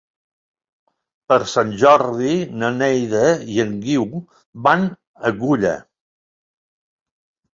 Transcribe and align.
Per 1.31 1.35
Sant 1.51 1.73
Jordi 1.81 2.31
na 2.61 2.71
Neida 2.77 3.21
i 3.57 3.61
en 3.63 3.75
Guiu 3.83 4.07
van 4.69 4.87
a 5.31 5.35
Culla. 5.43 5.75